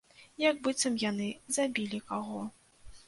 [0.43, 1.27] Як быццам яны
[1.59, 2.41] забілі каго.